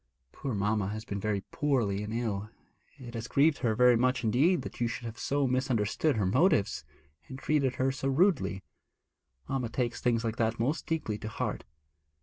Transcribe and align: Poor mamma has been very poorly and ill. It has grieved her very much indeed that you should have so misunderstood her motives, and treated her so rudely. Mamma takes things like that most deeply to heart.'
Poor 0.31 0.55
mamma 0.55 0.87
has 0.87 1.05
been 1.05 1.19
very 1.19 1.41
poorly 1.51 2.01
and 2.01 2.11
ill. 2.11 2.49
It 2.97 3.13
has 3.13 3.27
grieved 3.27 3.59
her 3.59 3.75
very 3.75 3.95
much 3.95 4.23
indeed 4.23 4.63
that 4.63 4.81
you 4.81 4.87
should 4.87 5.05
have 5.05 5.19
so 5.19 5.45
misunderstood 5.45 6.15
her 6.15 6.25
motives, 6.25 6.83
and 7.27 7.37
treated 7.37 7.75
her 7.75 7.91
so 7.91 8.07
rudely. 8.07 8.63
Mamma 9.47 9.69
takes 9.69 10.01
things 10.01 10.23
like 10.23 10.37
that 10.37 10.59
most 10.59 10.87
deeply 10.87 11.19
to 11.19 11.27
heart.' 11.29 11.65